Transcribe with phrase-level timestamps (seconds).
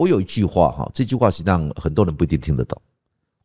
[0.00, 2.80] 我有一句话哈，这句话实际上很多人不一定听得懂，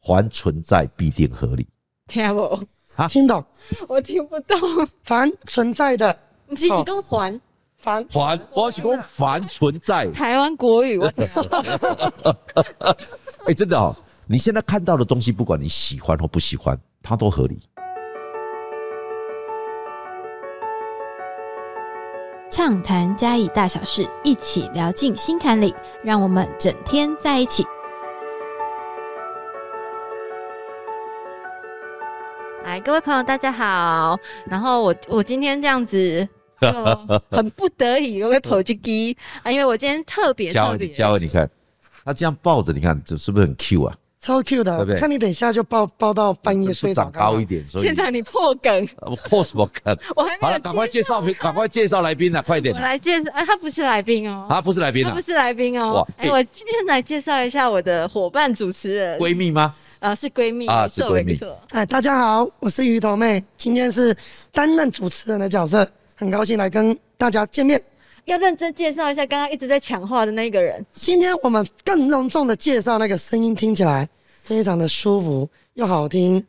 [0.01, 1.67] 凡存在必定合理。
[2.07, 2.63] 听不？
[2.95, 3.43] 啊听懂？
[3.89, 4.57] 我听不懂。
[5.03, 7.37] 凡存在的不是，你跟还
[7.77, 12.37] 凡凡，我是讲凡存在，台湾国语，我听不懂。
[13.47, 13.93] 哎，真的哦，
[14.25, 17.59] 你现在看到的东西，不管你喜欢或不喜欢，它都合理。
[22.55, 27.67] 畅谈嘉义大小事，一起聊进心坎里，让我们整天在一起。
[32.63, 34.17] 来，各位朋友，大家好。
[34.45, 36.25] 然后我我今天这样子，
[36.61, 36.71] 就
[37.29, 41.51] 很不得已，我被跑去机啊，因为我今天特别特别，嘉伟，你看
[42.05, 43.93] 他这样抱着，你看这是不是很 Q 啊？
[44.25, 49.95] 超 Q 的，对不对看你等一下就抱抱到半夜睡着长高一点，所以现在你破梗，我 破什么梗？
[50.17, 52.81] 我还没有好了，赶快介绍，赶快介绍来宾啊，快点我！
[52.81, 56.07] 来介绍，啊，他不是来宾哦，他不是来宾啊他不，是来宾哦哇。
[56.17, 59.75] 哎、哎我今天来介绍一下我的伙伴主持人，闺蜜吗？
[59.99, 61.37] 呃，是闺蜜，啊是闺蜜。
[61.69, 64.15] 哎，大家好，我是鱼头妹，今天是
[64.51, 67.79] 担任主持人的角色，很高兴来跟大家见面。
[68.25, 74.07] 要认真介绍一下刚刚一直在抢话的那个人，今天我们更隆重的介绍那个声音，听起来
[74.43, 76.43] 非常的舒服又好听。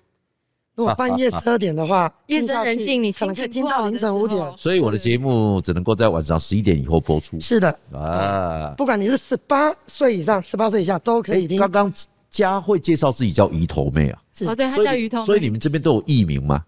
[0.75, 4.57] 如果 半夜十二点的话，夜深人静你可能可以听到凌晨五点。
[4.57, 8.75] 所以我的节目只能够在晚上十一点以后播出是的，啊。
[8.77, 11.59] 不管你是十八岁以上、十八岁以下都可以听。
[11.59, 11.93] 刚刚
[12.37, 16.63] 佳慧介绍自己叫鱼头妹啊，是哦，对，她叫鱼头妹，所以你们这边都有艺名吗？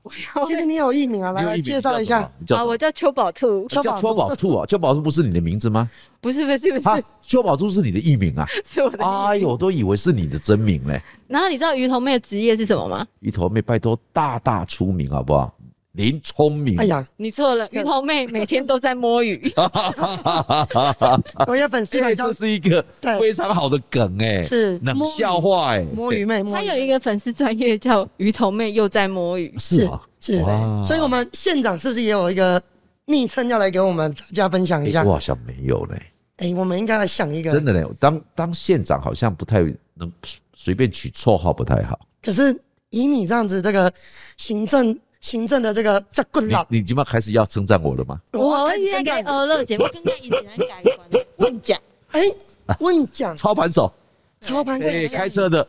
[0.47, 2.23] 其实你有艺名啊，来介绍一下。
[2.49, 5.91] 啊，我叫邱宝兔，你叫叫邱宝兔啊，邱宝兔不是你的名字吗？
[6.23, 8.47] 不是不是不是，啊，邱宝兔是你的艺名啊！
[8.65, 9.05] 是我的。
[9.05, 11.03] 哎呦，我都以为是你的真名嘞。
[11.27, 13.07] 然后你知道鱼头妹的职业是什么吗？
[13.21, 15.55] 鱼头妹，拜托大大出名好不好？
[15.99, 19.53] 林聪明，哎呀，你错了，鱼头妹每天都在摸鱼。
[21.49, 24.79] 我有粉丝这是一个非常好的梗哎，是。
[24.85, 29.53] 冷笑话哎，摸鱼妹，她有一个粉丝专业叫鱼头妹又在摸鱼。
[29.59, 32.63] 是啊，是哇，所以我们县长是不是也有一个
[33.07, 35.03] 昵称要来给我们大家分享一下？
[35.03, 35.05] 哎？
[35.05, 36.01] 我好像没有嘞，
[36.37, 37.51] 哎，我们应该来想一个。
[37.51, 39.63] 真的嘞，当当县长好像不太
[39.95, 40.09] 能
[40.55, 41.99] 随便取绰号，不太好。
[42.23, 42.57] 可是
[42.91, 43.93] 以你这样子这个
[44.37, 48.21] 行政行政的这个这棍你，你今晚开始要称赞我了吗？
[48.33, 51.79] 我现在给称赞俄乐节目，跟跟以前的改观的问奖。
[52.13, 52.23] 哎，
[52.79, 53.37] 问奖。
[53.37, 53.93] 操盘手，
[54.41, 55.69] 操盘哎，手开车的，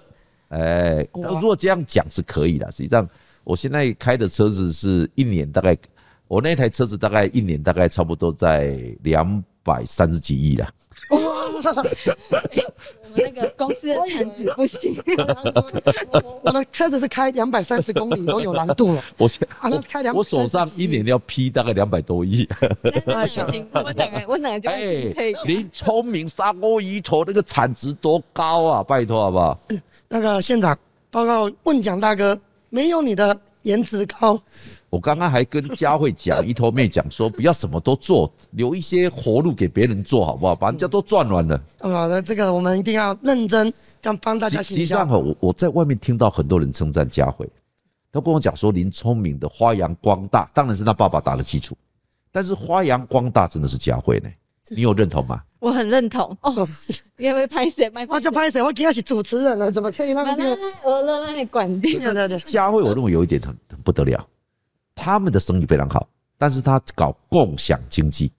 [0.49, 2.71] 哎，如果这样讲是可以的。
[2.71, 3.07] 实际上，
[3.43, 5.77] 我现在开的车子是一年大概，
[6.27, 10.55] 我那台车子大概一年大概差不多在两百三十几亿
[11.61, 11.83] 啦。
[13.03, 14.95] 我们那个公司的产值不行，
[16.11, 19.67] 我我的车子是开两百三十公里都有难度了我现啊！
[19.69, 22.47] 那是开两，我手上一年要批大概两百多亿。
[22.83, 28.83] 我哪个我哪个就哎可以，林聪明砂锅鱼头那个产值多高啊！
[28.83, 29.59] 拜托好不好？
[30.07, 30.77] 那个县长
[31.09, 32.39] 报告问奖大哥，
[32.69, 34.39] 没有你的颜值高，
[34.89, 40.55] 我刚刚还跟佳慧讲，一头妹讲说，不要什么都做，留一些活路给别人做，好不好？
[40.55, 41.61] 把人家都赚完了。
[41.79, 47.47] 好的，这个我们一定要认真，这样帮大家实际上哈，我我在外面听到很多人称赞佳慧，
[48.11, 51.77] 都跟我讲说林聪明的发扬光大，当然是他爸爸打的基础，
[52.31, 54.29] 但是发扬光大真的是佳慧呢，
[54.69, 55.43] 你有认同吗？
[55.59, 56.67] 我很认同哦。
[57.17, 58.61] 因为拍谁卖我就拍谁？
[58.61, 60.57] 我今天是主持人了，怎么可以让那别人？
[60.59, 64.25] 那俄乐那里管定对对对，佳慧我认为有一点很很不得了，
[65.01, 66.05] 他们的生意非常好，
[66.37, 68.31] 但是他搞共享经济，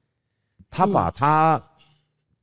[0.69, 1.61] 他把他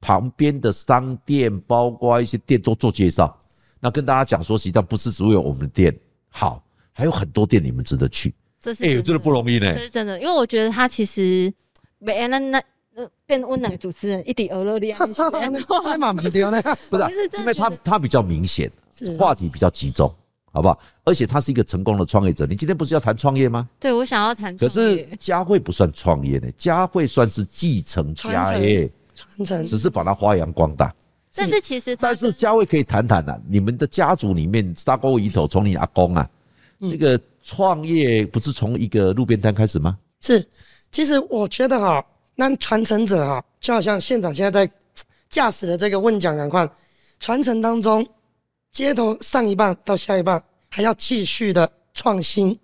[0.01, 3.39] 旁边的商店，包括一些店都做介绍，
[3.79, 5.95] 那跟大家讲说，实际上不是只有我们的店
[6.29, 8.33] 好，还有很多店你们值得去。
[8.59, 9.81] 这是哎、真的不容易呢这。
[9.81, 11.53] 是真的，因为我觉得他其实
[11.99, 12.61] 没那那
[12.95, 15.05] 呃变温暖主持人一点俄乐力啊，
[15.83, 16.59] 太满不掉了。
[16.89, 18.69] 不是啊我是因为他他比较明显，
[19.17, 20.11] 话题比较集中，
[20.51, 20.79] 好不好？
[21.03, 22.45] 而且他是一个成功的创业者。
[22.45, 23.69] 你今天不是要谈创业吗？
[23.79, 30.93] 对我想要谈可创业，是佳慧不算创业呢，佳慧算是继承家业，传承只是把它发扬光大。
[31.35, 36.27] 但是其实但是佳慧可以谈谈啊，你们的家族里面砂锅鱼头从你阿公啊，
[36.79, 39.97] 嗯那个创业不是从一个路边摊开始吗？
[40.19, 40.43] 是，
[40.91, 42.03] 其实我觉得哈，
[42.33, 44.71] 那传承者哈，就好像现场现在在
[45.29, 46.67] 驾驶的这个问讲赶快
[47.19, 48.03] 传承当中，
[48.71, 52.57] 街头上一棒到下一棒，还要继续的创新。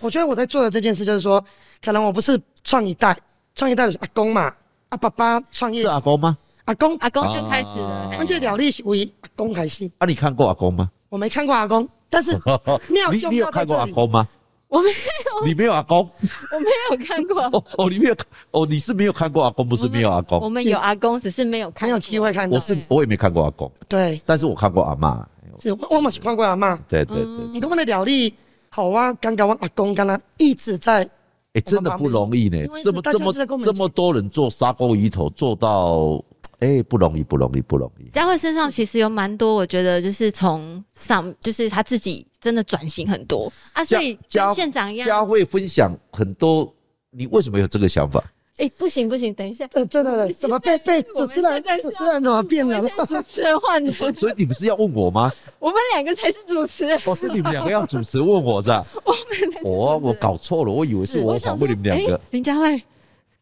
[0.00, 1.44] 我觉得我在做的这件事就是说，
[1.82, 3.16] 可能我不是创一代，
[3.54, 4.52] 创一代就是阿公嘛，
[4.88, 6.36] 阿爸爸创业是，阿公吗？
[6.64, 9.90] 阿公，阿公就开始了啊，关键了力是为阿公开心。
[9.98, 10.90] 啊，你看过阿公吗？
[11.08, 12.38] 我没看过阿公，但是
[12.88, 13.90] 妙你就你有看过妙在这里。
[13.90, 14.28] 阿公吗？
[14.70, 15.46] 我没有。
[15.46, 15.98] 你没有阿公？
[15.98, 20.38] 我没有看过，哦哦，你没有看哦，你是没有看过阿公，不是没有阿公。
[20.38, 20.52] 我公。
[20.52, 22.54] 们有阿公，只是没有看有机会看到。
[22.54, 22.60] 我。
[22.60, 25.22] 是我也没看过阿公，对，但是我看过阿嬷。
[25.58, 26.78] 是我我嘛是看过阿嬷。
[26.88, 28.32] 对对对，你跟我的了力
[28.70, 31.06] 好啊，刚刚我阿公刚刚一直在，
[31.52, 32.56] 哎，真的不容易呢。
[32.58, 33.32] 因为，这么这么
[33.64, 36.22] 这么多人做砂锅鱼头，做到
[36.60, 38.08] 哎不容易，不容易，不容易。
[38.10, 45.06] 佳慧身上其实有蛮多，我觉得就是从上，就是他自己真的转型很多啊，所以跟县长一样。
[45.06, 46.72] 佳慧分享很多，
[47.10, 48.22] 你为什么有这个想法？
[48.58, 55.30] 哎、不行不行，等一下，呃，真的怎么被被主持人主持人怎么变了主持人换你，所以所以你不是要问我吗？
[55.58, 57.00] 我们两个才是主持人。
[57.06, 58.86] 我是你们两个要主持问我是吧？
[59.02, 62.20] 我们我我搞错了，我以为是我访问你们两个诶。
[62.32, 62.82] 林佳慧，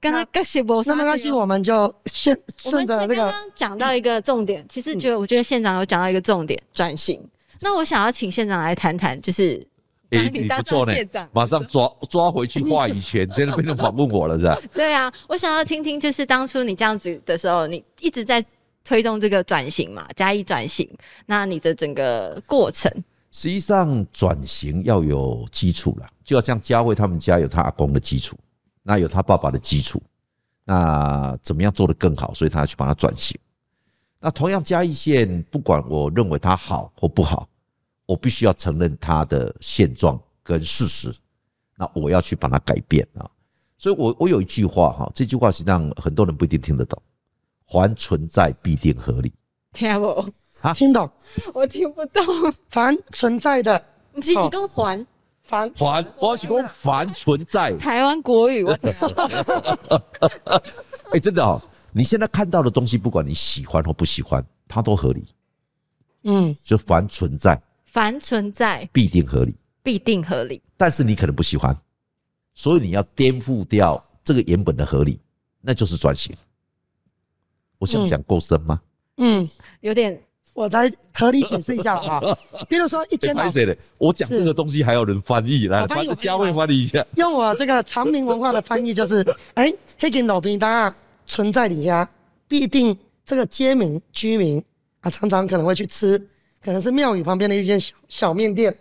[0.00, 7.20] 刚刚刚写博，那没关系，我们就顺我们刚顺着这个刚讲到一个重点，其实觉得我觉得县长有讲到一个重点，转型。
[7.60, 9.60] 那我想要请县长来谈谈，就是
[10.10, 10.94] 哎、当你不错呢
[11.32, 14.58] 马上抓抓回去话语权，现在变成访问我了是吧？
[14.72, 18.42] 对啊，我想要听听，就是当初你这样子的时候，你一直在
[18.84, 20.88] 推动这个转型嘛，加以转型，
[21.26, 22.90] 那你的整个过程，
[23.32, 28.34] 实际上转型要有基础了，就要像佳慧他们家有他阿公的基础，
[28.88, 30.02] 那有他爸爸的基础，
[30.64, 32.32] 那怎么样做得更好？
[32.32, 33.38] 所以他要去帮他转型。
[34.18, 37.46] 那同样嘉义县，不管我认为它好或不好，
[38.06, 41.14] 我必须要承认它的现状跟事实，
[41.76, 43.28] 那我要去把它改变啊。
[43.76, 46.98] 所以我我有一句话哈，这句话实际上很多人不一定听得懂，
[47.66, 49.30] 还存在必定合理。
[49.74, 50.32] 听不？
[50.72, 51.10] 听懂，
[51.52, 52.24] 我听不懂。
[52.70, 55.06] 凡存在的不是哦你跟还
[55.48, 58.72] 凡凡，我是讲凡存在，台湾国语，我
[61.10, 61.58] 哎、真的哦，
[61.90, 65.26] 你现在看到的东西，不管你喜欢或不喜欢，它都合理。
[66.24, 66.54] 嗯。
[66.62, 67.58] 就凡存在。
[67.86, 68.86] 凡存在。
[68.92, 70.60] 必定合理，必定合理。
[70.76, 71.74] 但是你可能不喜欢，
[72.52, 75.18] 所以你要颠覆掉这个原本的合理，
[75.62, 76.36] 那就是转型。
[77.78, 78.78] 我这样讲够深吗？
[79.16, 79.48] 嗯，
[79.80, 80.22] 有点
[80.58, 82.20] 我来合理解释一下哈。
[82.68, 83.78] 比如说一哎间老拍谁嘞？
[83.96, 87.06] 我讲这个东西还有人翻译，来，我翻译翻佳慧翻译一下。
[87.14, 89.24] 用我这个长明文化的翻译就是，
[89.54, 90.92] 哎，黑间老兵当
[91.26, 92.10] 存在底下，
[92.48, 94.60] 必定这个街民居民
[95.00, 96.18] 啊，常常可能会去吃，
[96.60, 98.76] 可能是庙宇旁边的一间小小面店，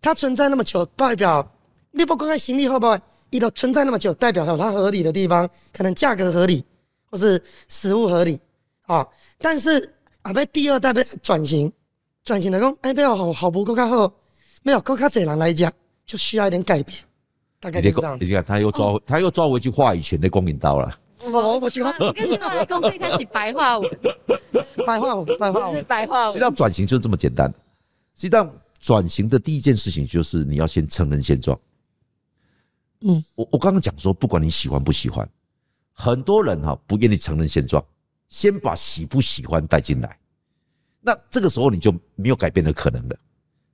[0.00, 1.44] 它存在那么久，代表
[1.90, 2.96] 你不光看行李会不会，
[3.30, 6.64] 一都存在那么久，代表有它合理的地方，可能价格合理，
[7.10, 8.38] 或是食物合理
[8.86, 9.04] 啊。
[9.38, 9.92] 但是
[10.22, 11.72] 啊，不第二代被转型，
[12.24, 14.12] 转型来讲，哎，没有好好不够较好，
[14.62, 15.72] 没有够较济人来讲，
[16.04, 16.98] 就需要一点改变，
[17.58, 18.24] 大概你就是这样子。
[18.24, 20.94] 你看，他又抓，他又抓回去话语权的公引刀了。
[21.22, 23.90] 我我喜欢跟你老公最开始白话文，
[24.86, 25.84] 白话文，白话是文。
[25.84, 26.32] 白话文。
[26.32, 27.52] 实际上转型就这么简单。
[28.14, 31.58] 实际上转型的第一件事情就是你要先承认现状。
[33.02, 35.28] 嗯，我我刚刚讲说，不管你喜欢不喜欢，
[35.92, 37.84] 很多人哈、不愿意承认现状，
[38.30, 40.18] 先把喜不喜欢带进来，
[41.00, 43.18] 那这个时候你就没有改变的可能了，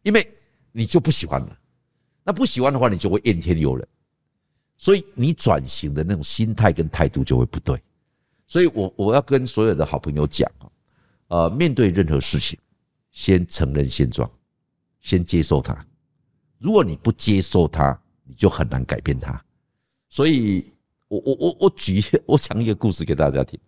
[0.03, 0.29] 因为
[0.73, 1.59] 你就不喜欢了。
[2.25, 3.87] 那不喜欢的话，你就会怨天尤人，
[4.77, 7.81] 所以你转型的那种心态跟态度就会不对。
[8.47, 10.69] 所以我我要跟所有的好朋友讲啊，
[11.29, 12.59] 呃，面对任何事情，
[13.11, 14.29] 先承认现状，
[15.01, 15.87] 先接受它。
[16.59, 19.41] 如果你不接受它，你就很难改变它。
[20.09, 20.73] 所以
[21.09, 23.61] 我我我我举我讲一个故事给大家听。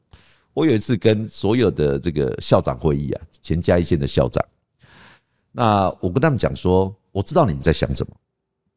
[0.58, 4.44] 我有一次跟所有的这个校长会议啊，前嘉义县的校长，
[5.52, 8.12] 那我跟他们讲说，我知道你们在想什么。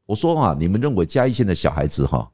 [0.06, 2.32] 我说啊，你们认为嘉义县的小孩子哈，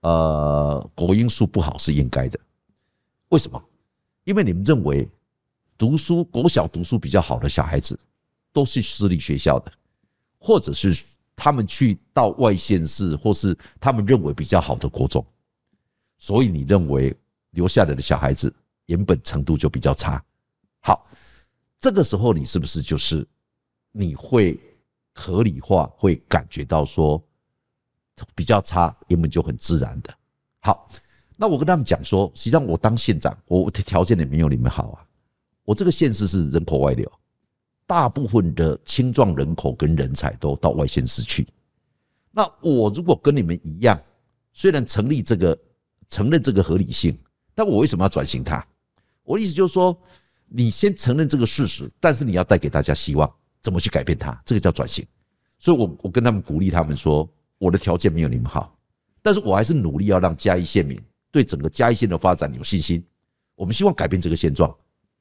[0.00, 2.40] 呃，国英数不好是应该的。
[3.28, 3.62] 为什么？
[4.24, 5.08] 因为你们认为
[5.78, 7.96] 读书国小读书比较好的小孩子，
[8.52, 9.70] 都是私立学校的，
[10.36, 11.00] 或者是
[11.36, 15.24] 他们去到外县市，或是他们认为比较好的国中，
[16.18, 17.14] 所以你认为
[17.52, 18.52] 留下来的小孩子
[18.90, 20.22] 原本程度就比较差。
[20.80, 21.06] 好，
[21.78, 23.26] 这个时候你是不是就是
[23.92, 24.58] 你会
[25.14, 27.22] 合理化，会感觉到说
[28.34, 30.12] 比较差，原本就很自然的。
[30.58, 30.88] 好，
[31.36, 35.06] 那我跟他们讲说，实际上我当县长，我的条件也没有你们好啊。
[35.64, 37.10] 我这个县市是人口外流，
[37.86, 41.46] 大部分的青壮人口跟人才都到外县市去。
[42.32, 44.00] 那我如果跟你们一样，
[44.52, 45.56] 虽然成立这个
[46.08, 47.16] 承认这个合理性，
[47.54, 48.66] 但我为什么要转型它？
[49.30, 49.96] 我的意思就是说，
[50.48, 53.32] 你先承认这个事实，但是你要带给大家希望，
[53.62, 54.36] 怎么去改变它？
[54.44, 55.06] 这个叫转型。
[55.56, 58.76] 所以我我跟他们鼓励他们说，我的条件没有你们好，
[59.22, 63.00] 但是我还是努力要让嘉义县民对整个嘉义县的发展有信心。
[63.54, 64.76] 我们希望改变这个现状，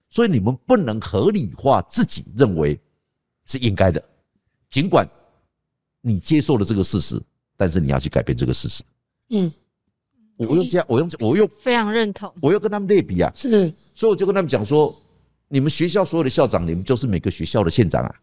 [0.09, 2.79] 所以你们不能合理化自己认为
[3.45, 4.03] 是应该的，
[4.71, 5.07] 尽管
[6.01, 7.21] 你接受了这个事实，
[7.55, 8.81] 但是你要去改变这个事实。
[9.29, 9.51] 嗯，
[10.47, 12.33] 我用这样，我用我用非常认同。
[12.41, 14.95] 我要跟他们类比啊，是所以我就跟他们讲说，
[15.47, 18.15] 你们学校所有的校长，你们就是每个学校的县长啊，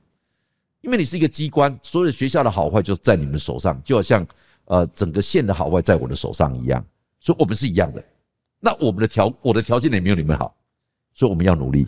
[0.81, 4.27] 因为你是一个机关，所有的学校的好坏就在你们手上，就好像
[4.65, 6.85] 呃整个县的好坏在我的手上一样，
[7.21, 8.03] 所以我们是一样的。
[8.59, 10.57] 那我们的条我的条件也没有你们好，
[11.15, 11.87] 所以我们要努力。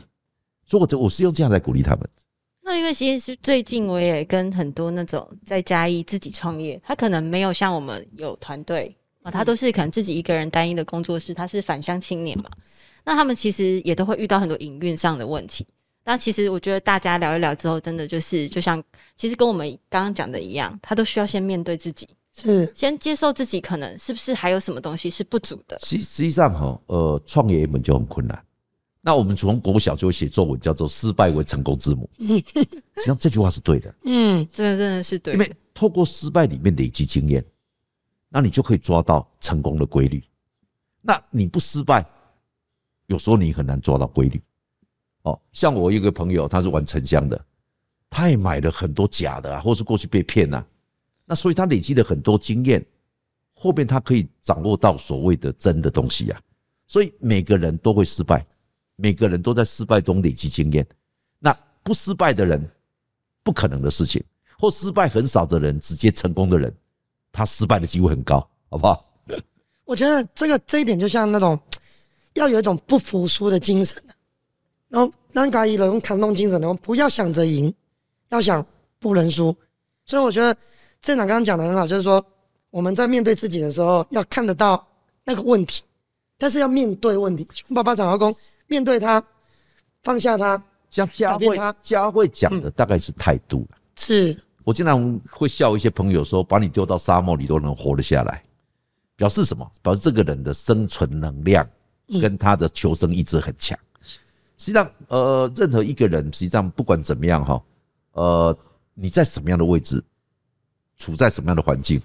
[0.66, 2.06] 所以我这我是用这样来鼓励他们。
[2.62, 8.94] 那因为其实是最近我也跟很多那种在嘉义自己创业，他可能没有像我们有团队
[9.28, 12.48] 啊，他都是可能自己一个人单一的工作室，他是返乡青年嘛。
[13.04, 15.66] 那他们其实也都会遇到很多营运上的问题。
[16.04, 18.82] 那其实我觉得大家聊一聊之后，真的就是就像
[19.16, 25.78] 其实跟我们刚刚讲的一样，他都需要先面对自己，是先接受自己可能是不是还有什么东西是不足的。
[25.80, 28.42] 实实际上哈，呃，创业本就很困难。
[29.00, 37.42] 那我们从国小就会写作文，叫做“失败为成功之母 ”。实际上这句话是对的，嗯真的真的是对因为透过失败里面累积经验，
[38.28, 40.22] 那你就可以抓到成功的规律。
[41.00, 42.04] 那你不失败，
[43.06, 44.42] 有时候你很难抓到规律。
[45.22, 47.42] 哦，像我一个朋友，他是玩沉香的，
[48.10, 50.64] 他也买了很多假的啊，或是过去被骗啊。
[51.24, 52.84] 那所以他累积了很多经验，
[53.54, 56.40] 后面他可以掌握到所谓的真的东西啊。
[56.86, 58.46] 所以每个人都会失败，
[58.96, 60.86] 每个人都在失败中累积经验。
[61.38, 62.66] 那不失败的人，
[63.42, 64.22] 不可能的事情，
[64.58, 66.74] 或失败很少的人，直接成功的人，
[67.32, 69.04] 他失败的机会很高，好不好？
[69.84, 71.58] 我觉得这个这一点就像那种
[72.34, 74.02] 要有一种不服输的精神，
[74.88, 77.72] 然后让大家用扛动精神，然后不要想着赢，
[78.28, 78.64] 要想
[78.98, 79.54] 不能输。
[80.04, 80.54] 所以我觉得
[81.00, 82.22] 镇长刚刚讲的很好，就是说
[82.70, 84.86] 我们在面对自己的时候，要看得到
[85.24, 85.82] 那个问题，
[86.36, 87.48] 但是要面对问题。
[87.74, 88.34] 爸爸长老公
[88.66, 89.24] 面对他，
[90.02, 93.78] 放下他，像佳慧他，佳慧讲的大概是态度了。
[93.96, 94.36] 是
[94.68, 98.44] 我经常会笑一些朋友说，把你丢到沙漠里都能活得下来，
[99.16, 99.66] 表示什么？
[99.80, 101.66] 表示这个人的生存能量
[102.20, 103.78] 跟他的求生意志很强。
[104.58, 107.62] 实际上，呃，任何一个人，实际上不管怎么样哈，
[108.12, 108.58] 呃，
[108.92, 110.04] 你在什么样的位置，
[110.98, 111.98] 处在什么样的环境，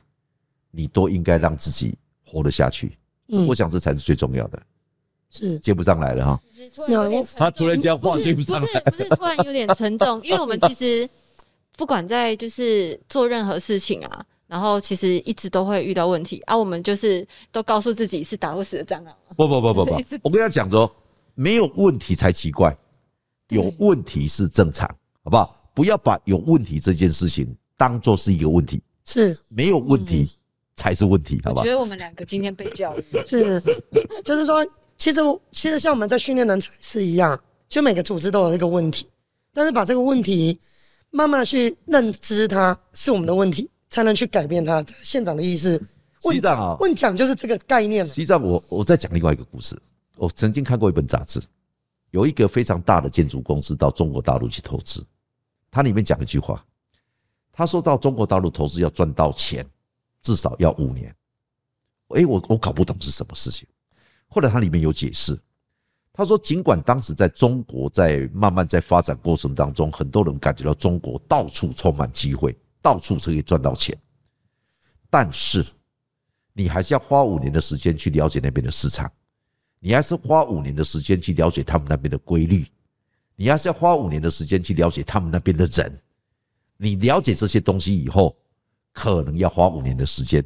[0.71, 2.97] 你都应该让自己活得下去。
[3.27, 4.63] 嗯我想这才是最重要的。
[5.29, 6.39] 是接不上来了哈，
[7.35, 11.09] 他突然间话接不上来不是不是突然有点沉重，因为我们其实
[11.77, 19.15] 不管在就是做任何事情啊，然后其实一直都会遇到问题啊，我们就是都告诉自己是打不死的蟑螂。
[19.35, 19.91] 不不不不不，
[20.23, 20.89] 我跟他讲说，
[21.35, 22.75] 没有问题才奇怪，
[23.49, 24.87] 有问题是正常，
[25.23, 25.59] 好不好？
[25.73, 30.29] 不要把有问题这件事情当做是一个问题，是没有问题
[30.75, 31.71] 才是问题，好不好我觉？
[31.71, 33.59] 得我们两个今天被教育， 是，
[34.23, 34.63] 就是说，
[34.95, 35.19] 其实
[35.51, 39.07] 其实像我们在训练人才是一样，就每个组织都有一个问题，
[39.51, 40.59] 但是把这个问题
[41.13, 44.83] 慢慢去认知它是我们的问题，才能去改变它。
[45.03, 45.79] 县长的意思，
[46.23, 48.15] 问实际上啊问讲就是这个概念嘛实。
[48.15, 49.79] 际上我，我再讲另外一个故事。
[50.15, 51.39] 我曾经看过一本杂志，
[52.09, 55.05] 有一个非常大的建筑公司到中国大陆去投资，
[55.69, 56.65] 它里面讲一句话，
[57.51, 59.63] 他说到中国大陆投资要赚到钱，
[60.19, 61.15] 至少要五年。
[62.09, 63.67] 诶，我我搞不懂是什么事情。
[64.29, 65.39] 后来它里面有解释，
[66.13, 73.97] 他说尽管当时在中国在慢慢在发展过程当中，很多人感觉到中国到处充满机会，到处是可以赚到钱，
[75.09, 75.65] 但是
[76.53, 79.11] 你还是要花五年的时间去了解那边的市场，
[79.79, 82.63] 你还是花五年的时间去了解他们那边的规律，
[83.35, 85.91] 你还是要花五年的时间去了解他们那边的人。
[86.77, 88.35] 你了解这些东西以后，
[88.91, 90.43] 可能要花五年的时间，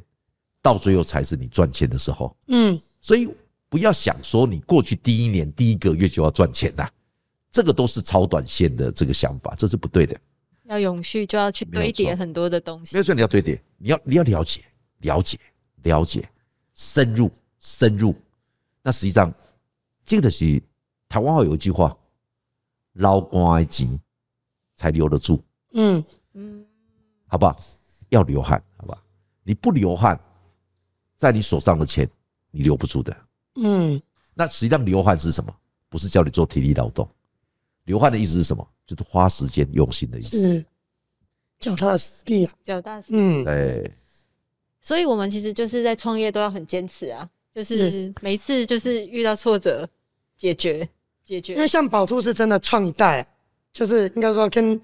[0.62, 2.34] 到最后才是你赚钱的时候。
[2.48, 3.30] 嗯，所以
[3.70, 6.90] 不要想说你过去第一年第一个月就要赚钱呐、
[7.52, 10.20] 这个都是超短线的这个想法，这是不对的。
[10.66, 13.00] 要永续就要去堆叠很多的东西没。
[13.00, 14.64] 有说你要堆叠，你要你要了解
[15.00, 15.40] 了解
[15.84, 16.30] 了解，
[16.74, 18.14] 深入深入。
[18.82, 19.34] 那实际上，
[20.06, 20.62] 这个就是
[21.10, 21.98] 台湾话有一句话：
[22.94, 24.00] 捞光钱
[24.76, 25.42] 才留得住，
[25.74, 26.66] 嗯，嗯，
[27.28, 27.58] 好不好？
[28.10, 29.02] 要流汗，好吧？
[29.44, 30.20] 你不流汗，
[31.16, 32.10] 在你手上的钱
[32.52, 33.16] 你留不住的。
[33.58, 34.02] 嗯，
[34.34, 35.54] 那实际上流汗是什么？
[35.90, 37.08] 不是叫你做体力劳动，
[37.86, 38.68] 流汗的意思是什么？
[38.86, 40.38] 就是花时间用心的意思。
[40.38, 40.66] 是
[41.60, 42.54] 脚踏实地啊。
[42.64, 43.18] 脚踏实地。
[43.18, 43.92] 嗯，对，
[44.82, 49.90] 所以我们其实就是在创业都要很坚持啊，就是每一次就是遇到挫折，
[50.38, 50.88] 解决
[51.24, 51.68] 解决因为。
[51.68, 53.28] 像宝兔是真的创一代，
[53.74, 54.80] 就是应该说跟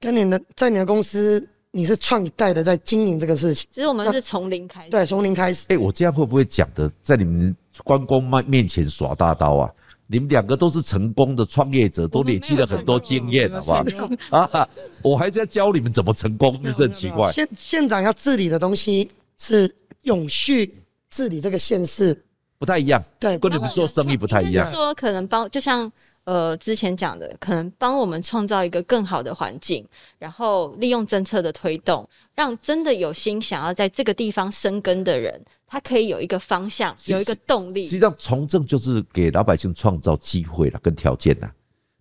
[0.00, 5.66] 跟你的在你的公司，你是创一代的在经营这个事情，其实我们是从零开始，对，从零开始。
[5.68, 9.70] 哎、我这样会不会讲的在你们关公面面前耍大刀啊？
[10.10, 13.90] 你们两个都是成功的创业者，都累积了很多经验，好不
[14.30, 14.38] 好？
[14.58, 14.68] 啊，
[15.02, 17.30] 我还在教你们怎么成功，不是很奇怪？
[17.30, 19.70] 县县长要治理的东西是
[20.04, 20.74] 永续
[21.10, 22.18] 治理这个县市，
[22.58, 24.74] 不太一样，对，跟你们做生意不太一样应该是。
[24.74, 25.92] 说可能包，就像
[26.28, 29.82] 呃之前讲的，可能帮我们创造一个更好的环境，
[30.18, 37.84] 然后利用政策的推动，让真的有心想要在这个地方生根的人，他可以有一个方向，有一个动力。
[37.84, 41.50] 实际上，从政就是给老百姓创造机会了，跟条件了。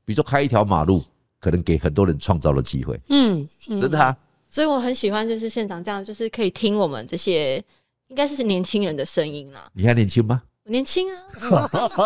[0.04, 1.02] 比如说开一条马路，
[1.40, 4.14] 可能给很多人创造了机会，嗯，嗯真的啊。
[4.50, 7.64] 所以我很喜欢就是现场这样，就是可以听我们这些
[8.10, 9.72] 应该是年轻人的声音啦。
[9.74, 10.44] 你还年轻吗？
[10.68, 11.24] 我年轻啊，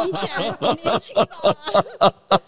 [0.03, 2.39] 听起来很年轻吧？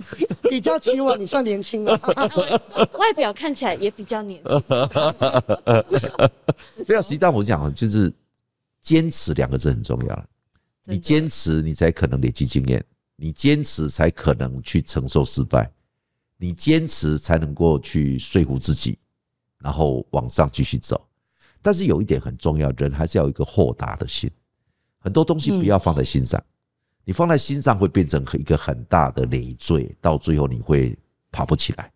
[0.48, 2.00] 比较起我，你算年轻了。
[2.04, 4.62] 我外表看起来也比较年轻。
[6.86, 8.14] 不要，实际上我讲就是
[8.80, 10.24] 坚持两个字很重要了。
[10.84, 12.80] 你坚持，你才可能累积经验；
[13.16, 15.66] 你坚持，才可能去承受失败；
[16.38, 19.00] 你坚持，才能够去说服自己，
[19.58, 21.04] 然后往上继续走。
[21.64, 24.30] 但是有一点很重要，人还是要有一个豁达的心，
[25.04, 26.42] 很多东西不要放在心上，
[27.04, 30.98] 你放在心上会变成一个很大的累赘，到最后你会
[31.30, 31.92] 爬不起来。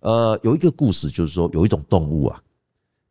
[0.00, 2.42] 呃，有一个故事就是说，有一种动物啊，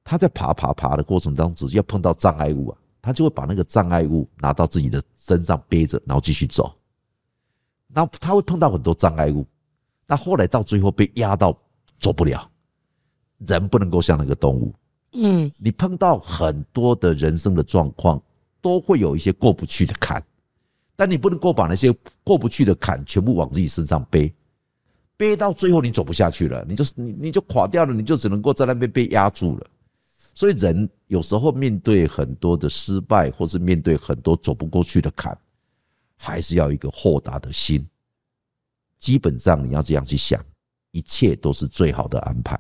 [0.04, 6.76] 它在爬爬爬的过程当中，要碰到障碍物啊，它就会把那个障碍物拿到自己的身上背着，然后继续走。
[7.94, 9.46] 然后它会碰到很多障碍物，
[10.08, 11.56] 那后来到最后被压到
[12.00, 12.50] 走不了。
[13.46, 14.74] 人不能够像那个动物，
[15.14, 18.22] 嗯你碰到很多的人生的状况，
[18.62, 20.24] 都会有一些过不去的坎，
[20.96, 21.92] 但你不能够把那些
[22.24, 24.34] 过不去的坎全部往自己身上背，
[25.18, 29.68] 背到最后你走不下去了，你就你你就垮掉了，你就只能够在那边被压住了。
[30.34, 35.38] 所以人有时候面对很多的失败，或是面对很多走不过去的坎，
[36.16, 37.86] 还是要一个豁达的心。
[38.98, 40.40] 基本上你要这样去想，
[40.92, 42.60] 一切都是最好的安排，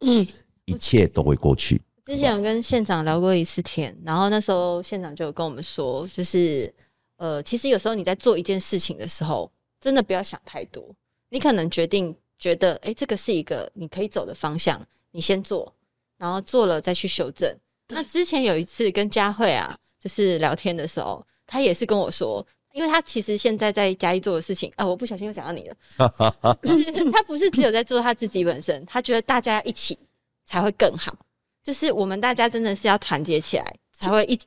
[0.00, 0.26] 嗯
[0.66, 1.82] 一切都会过去。
[2.10, 6.74] 之前有跟县长聊过一次天，然后那时候县长就有跟我们说，就是
[7.18, 9.48] 呃，其实有时候你在做一件事情的时候，
[9.78, 10.84] 真的不要想太多，
[11.28, 15.72] 你可能决定觉得，哎、这个是一个你可以走的方向，你先做，
[16.18, 17.56] 然后做了再去修正。
[17.90, 29.96] 那之前有一次跟佳慧啊，就是聊天的时候，她也是跟我说，因为她其实现在在嘉义做的事情啊，我不小心又讲到你了， 就是她不是只有在做她自己本身，她觉得大家一起
[30.44, 31.16] 才会更好。
[31.62, 34.38] 就是我们大家真的是要团结起来，才会一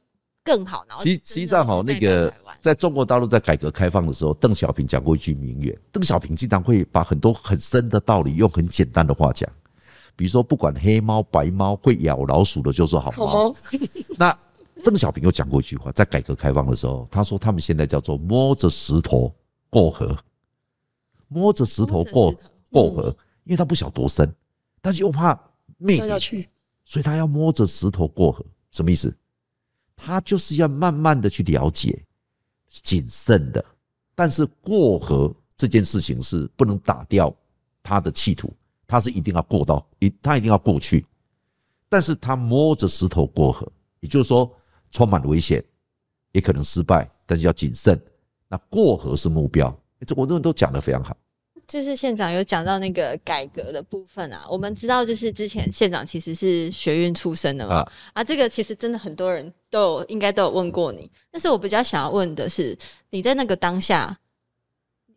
[0.43, 0.85] 更好。
[0.89, 5.77] 然后实实际上哦，那个在中国大陆在改革开放的时候，邓小平讲过一句名言。
[5.91, 9.49] 邓小平经常会把很多很深的道理用很简单的话讲，
[10.15, 13.49] 比如说不管黑猫白猫会咬老鼠的，就是好好猫。
[13.51, 13.59] 吗？
[14.17, 14.37] 那
[14.83, 19.33] 邓小平又讲过一句话，在改革开放的时候，他说他们现在叫做摸着石头
[19.69, 20.17] 过河，
[21.27, 22.33] 摸着石头过
[22.69, 24.29] 过河，因为他不晓多深，
[24.81, 25.39] 但是又怕
[25.77, 26.49] 灭顶要要，去，
[26.85, 29.15] 所以他要摸着石头过河，什么意思？
[29.95, 32.03] 他就是要慢慢的去了解，
[32.67, 33.63] 谨慎的。
[34.15, 37.33] 但是过河这件事情是不能打掉
[37.81, 38.51] 他的企图，
[38.85, 41.05] 他是一定要过到，一他一定要过去。
[41.87, 44.51] 但是他摸着石头过河，也就是说
[44.91, 45.63] 充满危险，
[46.31, 47.99] 也可能失败，但是要谨慎。
[48.47, 51.15] 那过河是目标，这我认为都讲得非常好。
[51.67, 62.77] 就是县长有讲到那个改革的部分啊，我们知道就是之前县长其实是学运出身的嘛，啊啊这个其实真的很多人都有应该都有问过你，但是我比较想要问的是，
[63.09, 64.17] 你在那个当下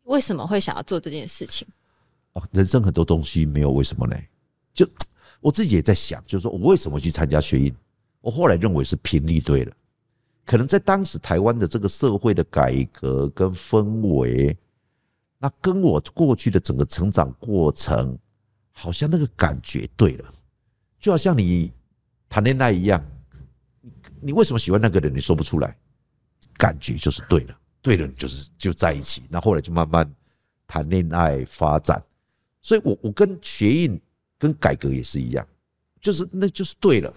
[0.05, 1.67] 为什么会想要做这件事情？
[2.33, 4.17] 哦，人生很多东西没有为什么呢？
[4.73, 4.89] 就
[5.41, 7.75] 我自己也在想，就是说我为什么去参加学运？
[8.21, 9.73] 我后来认为是频率对了，
[10.45, 14.57] 可能在当时台湾的这个社会的改革跟氛围，
[15.39, 18.19] 那跟我过去的整个成长过程，
[18.73, 20.31] 好像那个感觉对了，
[20.99, 21.73] 就好像你
[22.29, 23.05] 谈恋爱一样，
[23.81, 25.77] 你你为什么喜欢那个人，你说不出来，
[26.57, 30.11] 感觉就是对了，对了，就是就在一起，那后来就慢慢
[30.67, 32.03] 谈恋爱发展，
[32.63, 34.01] 所以我我跟学运
[34.39, 35.47] 跟改革也是一样，
[36.01, 37.13] 就是那就是对了。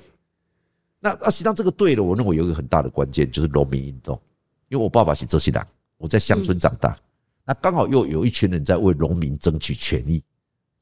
[0.99, 4.21] 那那实际上这个对了，我认为有一个很大的关键就是农民运动，
[4.67, 5.65] 因为我爸爸是浙西人，
[5.97, 6.97] 我在乡村长大，
[7.49, 10.21] 那刚好又有一群人在为农民争取权益，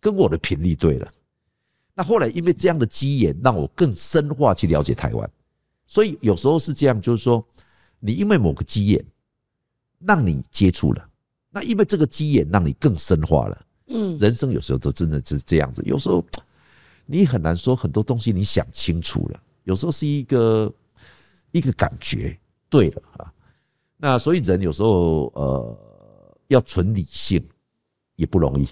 [0.01, 1.09] 跟我的频率对了。
[1.95, 5.31] 那后来因为这样的机缘，让我更深化去了解台湾，
[5.85, 7.41] 所以有时候是这样，就是说
[8.01, 9.05] 你因为某个机缘
[9.99, 11.09] 让你接触了，
[11.51, 13.65] 那因为这个机缘让你更深化了。
[13.87, 16.21] 嗯，人生有时候就真的是这样子，有时候
[17.05, 20.73] 你很难说很多东西你想清楚了，有时候是一个
[21.51, 22.37] 一个感觉
[22.69, 23.33] 对了啊。
[23.95, 25.79] 那所以人有时候呃
[26.47, 27.45] 要纯理性
[28.15, 28.67] 也不容易。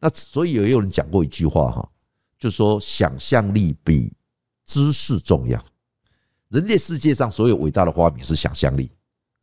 [0.00, 1.88] 那所以也有人讲过一句话哈，
[2.38, 4.12] 就说想象力比
[4.66, 5.62] 知识重要。
[6.48, 8.90] 人类世界上所有伟大的发明是想象力，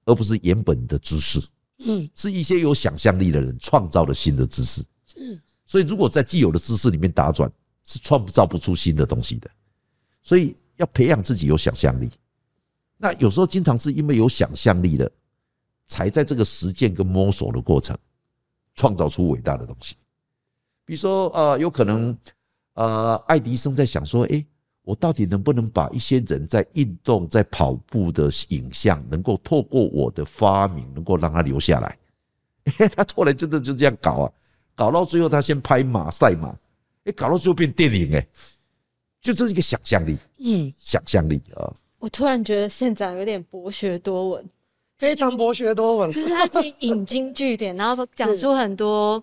[0.06, 1.42] 而不是原本的知识，
[1.80, 4.86] 嗯，是一些有想象力的人创造了新的知识。
[5.08, 7.52] 是，所以如果在既有的知识里面打转，
[7.84, 9.50] 是创造不出新的东西的。
[10.22, 12.10] 所以要培养自己有想象力。
[12.98, 15.12] 那有时候经常是因为有想象力的，
[15.92, 17.98] 才在这个实践跟摸索的过程，
[18.76, 19.98] 创造出伟大的东西。
[20.86, 22.18] 比如说，呃，有可能，
[22.76, 24.46] 呃，爱迪生在想说，诶，
[24.84, 31.98] 我到底能不能把一些人在运动、在跑步的影像，能够透过我的发明，能够让他留下来？
[32.96, 34.32] 他后来真的就这样搞啊，
[34.74, 36.56] 搞到最后，他先拍马赛马，
[37.04, 38.26] 诶，搞到最后变电影，诶，
[39.20, 41.74] 就这是一个想象力，嗯，想象力啊。
[42.00, 44.50] 我突然觉得县长有点博学多闻，
[45.02, 49.22] 非常博学多闻，就是他可以引经据典，然后讲出很多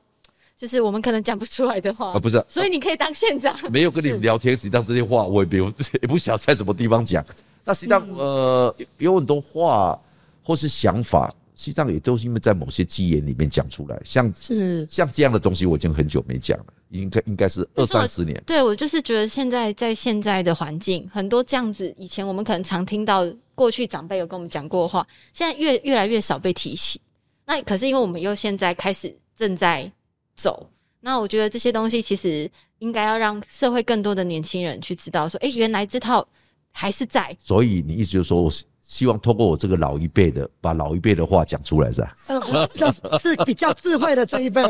[0.56, 3.56] 就是我们可能讲不出来的话啊，不是，所以你可以当县长。
[3.70, 7.24] 没有跟你聊天，实际上这些话我也没有，也不晓得在什么地方讲。
[7.64, 9.96] 那实际上，呃，有很多话
[10.42, 13.96] 或是想法，实际上也都是因为在某些基言里面讲出来。
[14.02, 18.42] 像是像这样的东西，我已经很久没讲了，应该应该是二三十年。
[18.44, 23.24] 对我就是觉得现在在现在的环境，很多这样子，以前我们可能常听到
[23.58, 27.00] 过去长辈有跟我们讲过的话，现在越越来越少被提起。
[27.44, 29.90] 那可是因为我们又现在开始正在
[30.36, 36.24] 走，那我觉得这些东西其实应该要让社会更多的年轻人去知道，说，哎，原来这套
[36.70, 37.36] 还是在。
[37.40, 42.16] 所以你意思就是说我希望通过我这个老一辈的，把老一辈的话讲出来，是吧？
[42.28, 44.62] 呃是是比较智慧的这一辈，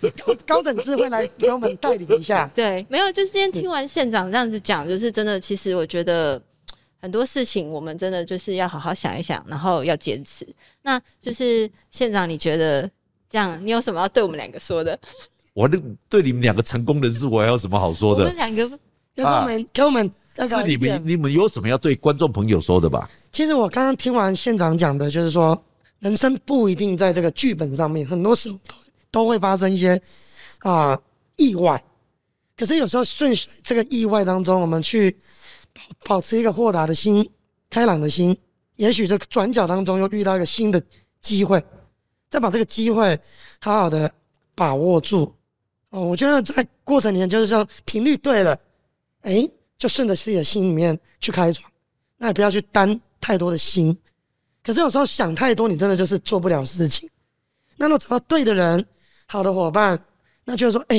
[0.00, 2.50] 高高等智慧来给我们带领一下。
[2.54, 6.40] 对，没有，就是今天听完县长这样子讲，就是真的，其实我觉得
[7.00, 10.46] 很多事情我们真的就是要好好想一想，然后要坚持。
[10.82, 12.90] 那就是县长，你觉得
[13.28, 14.98] 这样，你有什么要对我们两个说的？
[15.54, 15.76] 我那
[16.08, 18.36] 对你们两个成功人士，我还有什么好说的我们？
[18.36, 18.68] 两个
[19.14, 23.10] 给我们给我们那是你们你们有什么要对观众朋友说的吧？
[23.32, 25.60] 其实我刚刚听完县长讲的，就是说
[25.98, 28.56] 人生不一定在这个剧本上面，很多时候
[29.10, 30.00] 都会发生一些
[30.60, 31.00] 啊、
[31.36, 31.82] 意外。
[32.56, 35.16] 可是有时候顺水这个意外当中，我们去
[35.72, 37.28] 保保持一个豁达的心、
[37.70, 38.36] 开朗的心，
[38.76, 40.82] 也许这转角当中又遇到一个新的
[41.20, 41.64] 机会，
[42.28, 43.18] 再把这个机会
[43.60, 44.12] 好好的
[44.54, 45.32] 把握住。
[45.90, 48.58] 哦，我觉得在过程里面就是像频率对了，
[49.22, 51.70] 哎，就顺着自己的心里面去开创。
[52.16, 53.96] 那也不要去担太多的心。
[54.64, 57.08] 可是有时候想太多，你真的就是做不了事情。
[57.76, 58.84] 那如果找到对的人、
[59.28, 60.02] 好的伙伴，
[60.44, 60.98] 那就是说，哎、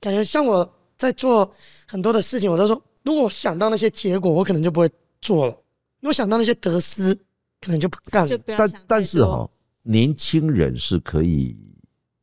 [0.00, 1.52] 感觉像我在做
[1.86, 4.88] 很多的事情，我都说，如果我想到那些结果，我可能就不会
[5.20, 5.52] 做了；
[6.00, 7.12] 如果想到那些得失，
[7.60, 8.38] 可能就不干了。
[8.46, 9.26] 但但是多。
[9.26, 9.50] 哈、
[9.82, 11.56] 年轻人是可以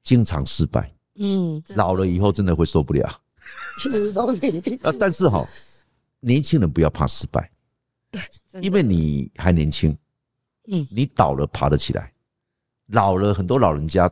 [0.01, 3.05] 经常失败，嗯，老了以后真的会受不了。
[4.83, 5.45] 啊，但是哈、
[6.21, 7.51] 年轻人不要怕失败，
[8.09, 8.21] 对
[8.61, 9.97] 因为你还年轻，
[10.71, 12.13] 嗯，你倒了爬得起来，
[12.87, 14.09] 老了很多老人家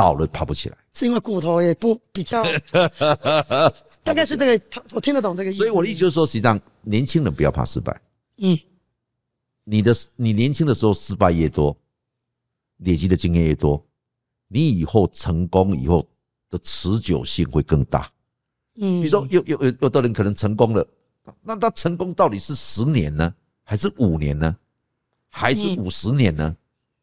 [0.00, 2.42] 倒了爬不起来，是因为骨头也不比较，
[4.02, 5.58] 大概是这个，他我听得懂这个意思。
[5.58, 8.00] 所以我的意思就是说，实际上年轻人不要怕失败，
[8.38, 8.58] 嗯，
[9.64, 11.76] 你的你年轻的时候失败越多，
[12.78, 13.84] 累积的经验越多，
[14.48, 16.08] 你以后成功以后
[16.48, 18.10] 的持久性会更大。
[18.76, 20.86] 嗯，比如说有有有有的人可能成功了，
[21.42, 23.34] 那他成功到底是十年呢，
[23.64, 24.56] 还是五年呢，
[25.28, 25.76] 还是嗯。
[25.76, 26.56] 五十年呢，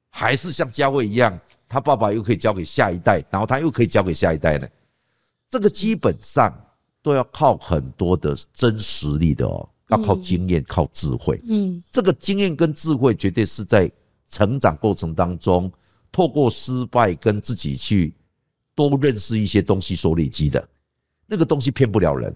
[0.10, 4.68] 还是像嘉慧一样，他爸爸又可以交给下一代，然后他又可以交给下一代呢？
[5.50, 6.54] 这个基本上
[7.02, 11.42] 都要靠很多的真实力的哦，要靠嗯经验，靠智慧。
[11.48, 13.92] 嗯这个经验跟智慧绝对是在
[14.28, 15.72] 成长过程当中，
[16.12, 18.14] 透过失败跟自己去
[18.76, 20.68] 多认识一些东西所累积的，
[21.26, 22.36] 那个东西骗不了人。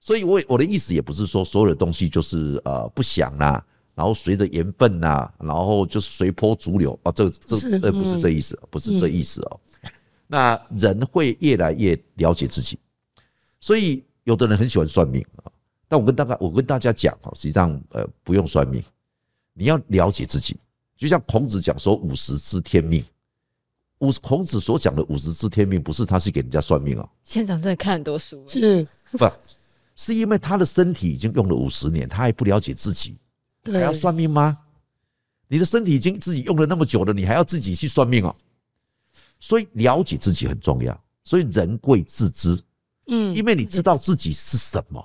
[0.00, 9.60] 所以我，我的意思也不是说所有的东西就是呃不想啦、然后随着缘分呐，然后就是随波逐流啊，这这是呃不是嗯这意思，不是这意思哦。
[10.26, 12.78] 那人会越来越了解自己，
[13.60, 15.50] 所以有的人很喜欢算命啊。
[15.86, 18.82] 但我跟大家我跟大家讲啊，实际上呃不用算命，
[19.52, 20.56] 你要了解自己。
[20.96, 23.04] 就像孔子讲说五十知天命，
[23.98, 29.28] 五孔子所讲的五十知天命，不是他是给人家算命哦，县长真的看很多书，是，不
[29.96, 33.16] 是因为他的身体已经用了五十年，他还不了解自己，
[33.72, 34.58] 还，要算命吗？
[35.48, 38.34] 你的身体已经自己用了那么久了，你还要自己去算命哦？
[39.38, 40.98] 所以了解自己很重要。
[41.22, 42.60] 所以人贵自知，
[43.06, 45.02] 嗯，因为你知道自己是什么，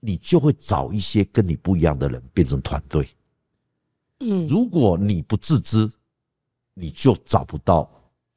[0.00, 3.08] 你就会找一些跟你不一样的人变成团队。
[4.20, 5.90] 嗯，如果你不自知，
[6.74, 7.90] 你就找不到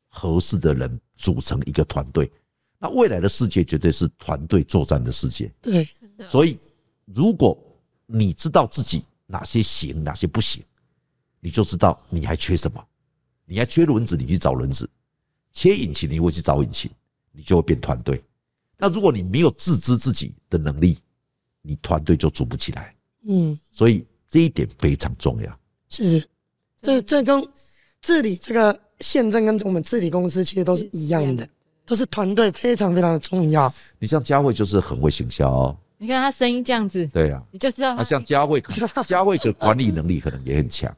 [0.10, 2.30] 合适的人组成一个团队。
[2.78, 5.49] 那未来的世界绝对是团队作战的世界。
[5.62, 5.88] 对，
[6.28, 6.60] 所以
[7.06, 7.58] 如果
[8.06, 10.63] 你知道自己哪些行，哪些不行，
[11.39, 12.84] 你就知道你还缺什么。
[13.46, 14.86] 你还缺轮子，你去找轮子；
[15.52, 16.89] 缺引擎，你会去找引擎，
[17.32, 18.20] 你就会变团队。
[18.78, 20.98] 那如果你没有自知自己的能力，
[21.62, 22.96] 你团队就组不起来。
[23.28, 25.60] 嗯，所以这一点非常重要。
[25.89, 26.28] 是，
[26.82, 27.48] 这这跟
[28.02, 31.48] 治理这个县政跟我们治理公司其实都是一样的，
[31.86, 33.72] 都是团队非常非常的重要。
[34.00, 37.41] 你像佳慧就是很会行销、哦，你看他声音这样子，对啊。
[37.51, 38.62] 你就知道他像佳慧，
[39.05, 40.95] 佳慧的管理能力可能也很强，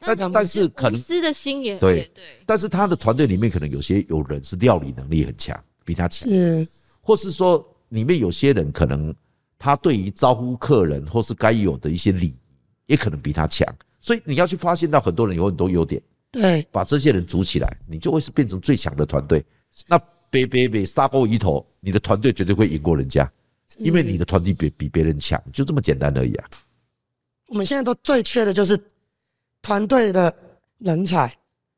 [0.00, 1.96] 但但是可能无私的心也对。
[1.98, 6.66] 也对，但是他的团队里面可能有些有人是料理能力很强，比他强，是，
[7.00, 9.14] 或是说里面有些人可能
[9.58, 12.34] 他对于招呼客人或是该有的一些礼仪，
[12.86, 13.66] 也可能比他强。
[14.00, 19.44] 所以你要去发现到很多人有很多优点，对，把这些人组起来，你就会是变成最强的团队。
[19.86, 19.96] 那
[20.28, 23.30] 别别别杀过一头，你的团队绝对会赢过人家，
[23.78, 26.48] 因为你的团队比比别人强，就这么简单而已啊。
[27.46, 28.78] 我们现在都最缺的就是
[29.60, 30.34] 团队的
[30.78, 31.32] 人才。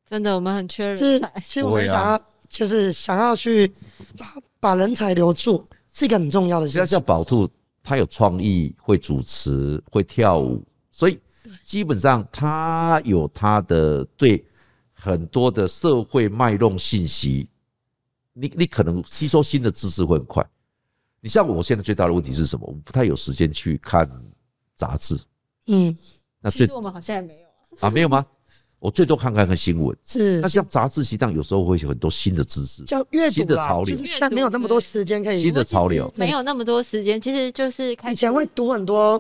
[0.06, 3.72] 真的我们很缺人才，，其实我们想要，就是想要去
[4.18, 7.02] 把把人才留住，是一个很重要的事情现在像。
[7.02, 7.48] 宝兔，
[7.82, 11.18] 他有创意，会主持，会跳舞，所以
[11.64, 14.44] 基本上他有他的对
[14.92, 17.48] 很多的社会脉动信息，
[18.34, 20.46] 你你可能吸收新的知识会很快。
[21.24, 22.66] 你像我现在最大的问题是什么？
[22.66, 24.06] 我不太有时间去看
[24.76, 25.18] 杂志。
[25.68, 25.96] 嗯，
[26.42, 27.46] 那最其实我们好像也没有
[27.78, 27.88] 啊。
[27.88, 28.26] 啊没有吗？
[28.78, 29.96] 我最多看看看新闻。
[30.04, 32.84] 是那像杂志，实际上有时候会有很多新的知识。
[32.84, 35.40] 叫阅读新的潮流就是现在没有那么多时间可以。
[35.40, 39.18] 新的潮流没有那么多时间，其实就是以前会读很多，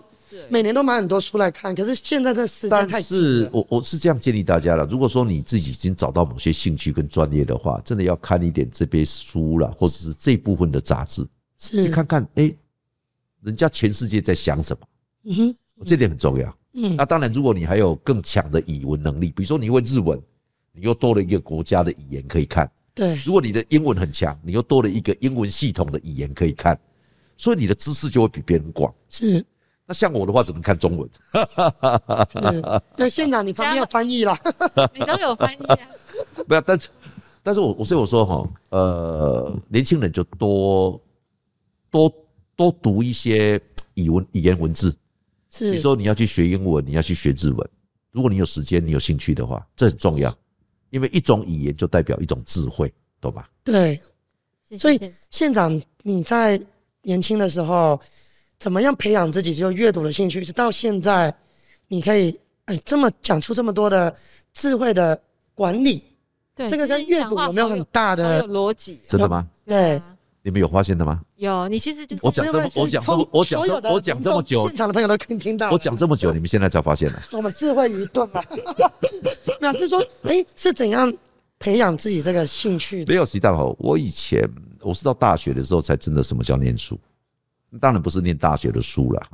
[0.50, 11.26] 每年都买很多书来看，可是现在这时间但太紧我我是这样建议大家了，如果说你自己已经找到某些兴趣跟专业的话，真的要看一点这边书了，或者是这部分的杂志，
[11.70, 12.54] 去，看看，哎、
[13.42, 14.86] 人家全世界在想什么，
[15.24, 16.56] 嗯哼，这点很重要。
[16.76, 20.20] 嗯那当然，如果你还有更强的语文能力，比如说你会日文，
[20.72, 26.78] 你又多了一个国家的语言可以看；对，如果你的英文很强，你又多了一个英文系统的语言可以看，
[27.36, 28.92] 所以你的知识就会比别人广。
[29.08, 29.44] 是
[29.86, 31.08] 那像我的话，只能看中文。
[32.28, 32.62] 是。
[32.96, 34.36] 那县长，你旁边有翻译啦。
[34.94, 35.78] 你都有翻译啊。
[36.48, 36.88] 不要，但是，
[37.42, 41.00] 但是我我所以我说哈，呃，年轻人就多
[41.94, 42.12] 多
[42.56, 43.60] 多读一些
[43.94, 44.96] 语文语言文字，比
[45.50, 47.70] 是如说你要去学英文，你要去学日文，
[48.10, 50.36] 如果你有时间，你有兴趣的话，这很重要，
[50.90, 53.48] 因为一种语言就代表一种智慧，懂吧？
[53.62, 54.00] 对，
[54.76, 56.60] 所以县长你在
[57.02, 58.00] 年轻的时候，
[58.58, 60.42] 怎么样培养自己就阅读的兴趣？
[60.42, 61.32] 是到现在，
[61.86, 64.12] 你可以哎这么讲出这么多的
[64.52, 65.22] 智慧的
[65.54, 66.02] 管理，
[66.56, 68.48] 对这个跟阅读有没有很大的？
[68.48, 68.98] 逻辑？
[69.06, 69.46] 真的吗？
[69.64, 70.13] 对，啊
[70.44, 71.22] 你们有发现的吗？
[71.36, 75.70] 有，你其实就是我讲这么我讲这么我讲这所有的我讲这么久现场的朋友都可以听到。
[75.70, 77.22] 我讲这么久，你们现在才发现的？
[77.32, 78.44] 我们智慧愚钝嘛，
[79.58, 81.10] 没有是说，哎，是怎样
[81.58, 83.12] 培养自己这个兴趣的？
[83.14, 84.46] 没有习大好，我以前
[84.82, 87.00] 我是到大学的时候才真的什么叫念书，
[87.80, 89.26] 当然不是念大学的书了。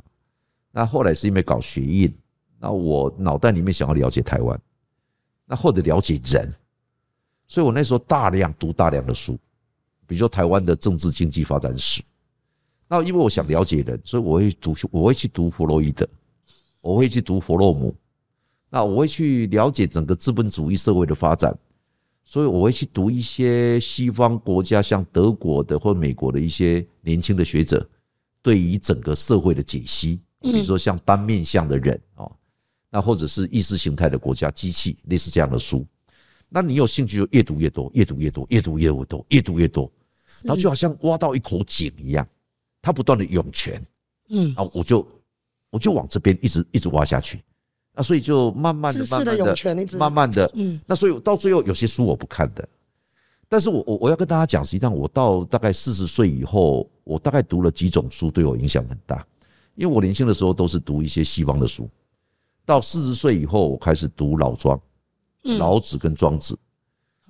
[0.71, 2.13] 那后来是因为搞学运，
[2.57, 4.57] 那我脑袋里面想要了解台湾，
[5.45, 6.49] 那或者了解人，
[7.49, 9.37] 所以我那时候大量读大量的书，
[10.11, 12.01] 比如说台湾的政治经济发展史。
[12.85, 16.05] 那因为我想了解人，所以我会读，我会去读弗洛伊德，
[16.81, 17.95] 我会去读弗洛姆，
[18.69, 21.57] 那我会去了解整个资本主义社会的发展。
[22.25, 27.89] 所以我会去读一些西方国家，像德国的或美国的一些年轻的学者
[28.41, 32.29] 对于整个社会的解析，比如说像单面向的人哦，
[32.89, 35.87] 那或者是意识形态的国家机器，类似这样的书。
[36.49, 39.89] 那你有兴趣就越读越多，越读越多，越读越多，越读越多，
[40.43, 42.27] 然后就好像挖到一口井一样，
[42.81, 43.81] 它不断的涌泉，
[44.29, 45.07] 嗯，啊，我就
[45.69, 47.41] 我就往这边一直一直挖下去，
[47.93, 50.79] 那所以就慢慢的、慢慢的、慢慢的，嗯。
[50.85, 52.67] 那所以到最后有些书我不看的，
[53.47, 59.25] 但是我我我要跟大家讲，实际上我到大概四十岁以后，我大概读了几种书，对我影响很大。
[59.75, 61.89] 因为我年轻的时候都是读一些西方的书，
[62.65, 64.79] 到四十岁以后，我开始读老庄、
[65.43, 65.57] 嗯。
[65.57, 66.57] 老子跟庄子。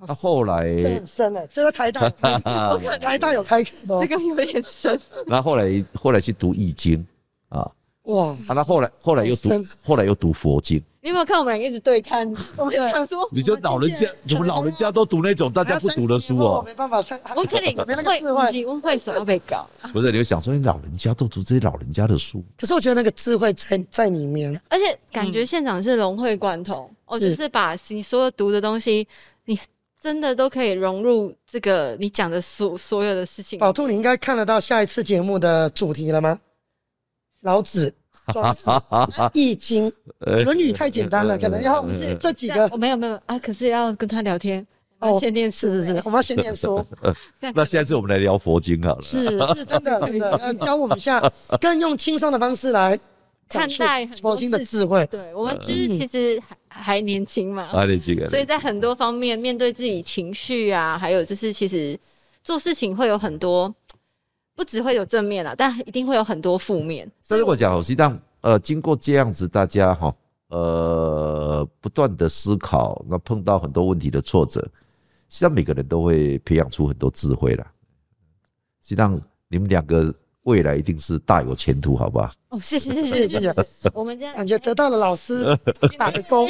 [0.06, 3.98] 那后来，这很深哎，这个台大有开 台大有开课的哦。
[4.00, 7.04] 这个有点深，那后来后来去读易经
[7.48, 7.70] 啊，
[8.04, 10.82] 哇，啊，那后来后来又读，后来又读佛经。
[11.04, 12.32] 你有没有看我们两个一直对看？
[12.56, 16.58] 我们想说，你就老人家，你们老人家都读那种大家不读的书哦。
[16.58, 18.46] 我没办法参，我肯定没那个智慧。
[18.46, 18.66] 会，。
[18.66, 27.30] 温会什么被搞，不是，你会想说，你老人家都读这些老人家的书，可是我觉得那个智慧在在里面，而且感觉现场是融会贯通，哦，是。
[27.30, 29.08] 就是把你所有读的东西，
[29.46, 29.58] 你
[30.02, 33.58] 真的都可以融入这个你讲的所所有的事情。
[33.58, 36.38] 宝兔，你应该看得到下一次节目的主题了吗？
[37.42, 37.92] 老子、
[38.32, 38.68] 庄子、
[39.32, 42.68] 易经、论语太简单了，可能要是这几个。
[42.72, 44.66] 我没有没有啊，可是要跟他聊天，
[44.98, 46.84] 我哦们先念书是是是，我们要先念书，
[47.54, 49.02] 那下次我们来聊佛经好了。
[49.02, 52.98] 是是真的真的，呃， 教我们一下，更用轻松的方式来
[53.52, 55.06] 看待很多事情智慧。
[55.06, 61.98] 对我们就是其实还还年轻嘛，还年轻，所以在很多方面面对自己情绪啊，还有就是其实
[62.42, 63.72] 做事情会有很多，
[64.54, 67.10] 不只会有正面啦，但一定会有很多负面。
[67.28, 70.14] 但是我讲，实际上，呃，经过这样子，大家哈，
[70.48, 74.60] 呃，不断的思考，那碰到很多问题的挫折，
[75.28, 77.72] 实际上每个人都会培养出很多智慧啦。
[78.82, 80.12] 实际上，你们两个
[80.44, 82.30] 未来一定是大有前途，好不好？
[82.48, 83.54] 哦，谢谢谢谢谢谢，
[83.94, 85.44] 我们这样感觉得到了老师
[85.98, 86.48] 打个勾。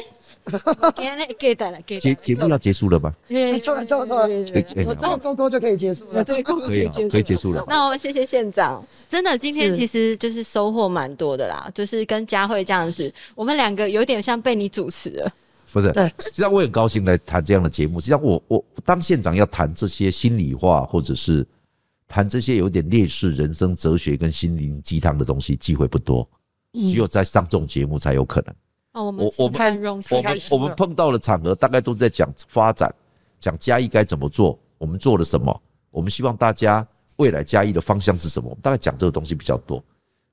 [0.96, 3.14] 给了给的了，给节节目要结束了吗？
[3.62, 4.44] 错了错了错了，
[4.86, 7.64] 我照勾勾就可以结束了，对，可以可以结束了。
[7.68, 15.30] 那我谢谢县长，真的今天其实就是收获蛮多的啦，就是跟佳慧这样子，我们两个有点像被你主持了。
[15.72, 18.00] 不是，实际上我很高兴来谈这样的节目。
[18.00, 21.46] 实际上我我当县长要谈这些心里话或者是
[22.12, 26.28] 谈这些有点烈士人生哲学跟心灵鸡汤的东西，机会不多，
[26.74, 28.54] 嗯只有在上这种节目才有可能。
[28.92, 32.94] 哦，我们我我们我们碰到的场合，大概都在讲发展，
[33.40, 39.82] 讲嘉义该怎么做，我们做了什么，我们希望大家未来嘉义的方向是什么，我们大概讲这个东西比较多，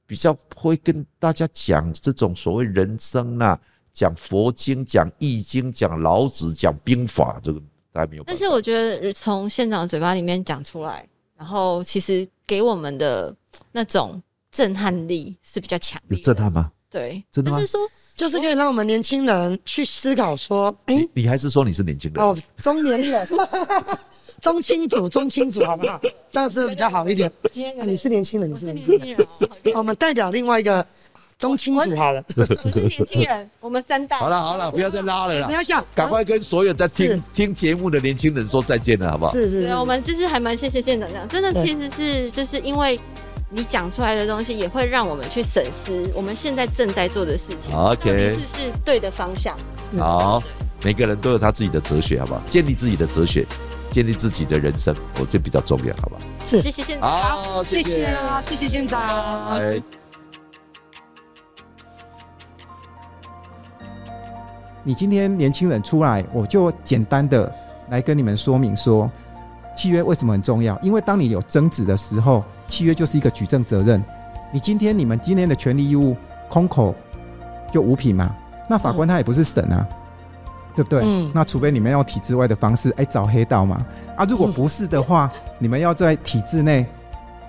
[0.05, 3.57] 比较会跟大家讲这种所谓人生啊，
[3.93, 7.61] 讲佛经、讲易经、讲老子、讲兵法，这个
[7.93, 8.23] 大家没有。
[8.25, 11.07] 但是我觉得从县长嘴巴里面讲出来，
[11.39, 13.33] 然后其实给我们的
[13.71, 14.21] 那种
[14.51, 16.33] 震撼力是比较强有烈的。
[16.33, 16.69] 震撼吗？
[16.91, 17.79] 对，真的吗就是说，
[18.13, 22.21] 就是可以让我们年轻人去思考说，哎、你你还是说你是年轻人？
[22.21, 23.25] 哦，中年人，
[24.41, 25.97] 中青组，中青组，好不好？
[26.29, 27.31] 这样是不是比较好一点。
[27.53, 30.85] 今天你是年轻人，你我是是年轻人，年轻人哦，我们代表另外一个
[31.39, 32.21] 中青组好了。
[32.35, 34.17] 我是年轻人，我们三代。
[34.17, 39.31] 好了好了，不要再拉了啦，不要想，赶快跟所有在听是听节目的年轻人说再见了，好不好？
[39.31, 42.99] 对，是是是，我们就是还蛮谢谢县长这样，真的其实是就是因为
[43.49, 49.57] 你讲出来的东西，也会让我们去审思我们现在正在做的事情 OK 到底是不是对的方向。
[49.97, 50.43] 好，
[50.83, 52.41] 每个人都有他自己的哲学，好不好？
[52.49, 53.45] 建立自己的哲学，
[53.89, 56.21] 建立自己的人生，我、这比较重要，好不好？
[56.45, 57.09] 是谢谢县长。
[57.09, 59.57] 好，谢谢啊，谢谢县长。
[64.83, 67.53] 你今天年轻人出来，我就简单的
[67.89, 69.09] 来跟你们说明说，
[69.75, 70.77] 契约为什么很重要？
[70.81, 74.03] 因为当你有争执的时候，契约就是一个举证责任。
[74.51, 76.15] 你今天你们今天的权利义务
[76.49, 76.95] 空口
[77.71, 78.35] 就无凭嘛？
[78.69, 79.87] 那法官他也不是神啊，
[80.75, 81.01] 对不对？
[81.03, 83.85] 嗯那除非你们用体制外的方式，哎，找黑道嘛。
[84.15, 86.85] 啊，如果不是的话，你们要在体制内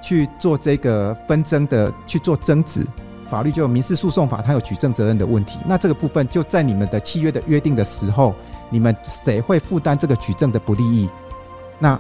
[0.03, 2.87] 去做这个纷争的去做争执，
[3.31, 5.61] 法律就有民事诉讼法，它有举证责任的问题。
[5.65, 8.35] 那这个部分就在你们的契约的约定的时候，
[8.69, 11.09] 你们谁会负担这个举证的不利益，
[11.79, 11.99] 那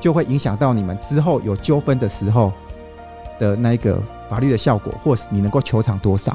[0.00, 2.50] 就会影响到你们之后有纠纷的时候
[3.38, 6.34] 的那一个法律的效果，或是你能够求偿多少。